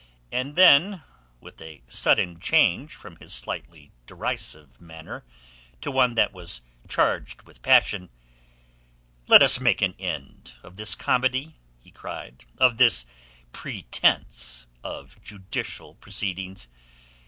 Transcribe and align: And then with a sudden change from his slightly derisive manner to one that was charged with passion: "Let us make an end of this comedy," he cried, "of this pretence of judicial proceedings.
And 0.31 0.55
then 0.55 1.03
with 1.41 1.61
a 1.61 1.83
sudden 1.87 2.39
change 2.39 2.95
from 2.95 3.17
his 3.17 3.31
slightly 3.31 3.91
derisive 4.07 4.81
manner 4.81 5.23
to 5.79 5.91
one 5.91 6.15
that 6.15 6.33
was 6.33 6.61
charged 6.89 7.43
with 7.43 7.61
passion: 7.61 8.09
"Let 9.27 9.43
us 9.43 9.59
make 9.59 9.79
an 9.79 9.93
end 9.99 10.53
of 10.63 10.75
this 10.77 10.95
comedy," 10.95 11.53
he 11.79 11.91
cried, 11.91 12.45
"of 12.57 12.77
this 12.79 13.05
pretence 13.51 14.65
of 14.83 15.21
judicial 15.21 15.93
proceedings. 15.93 16.67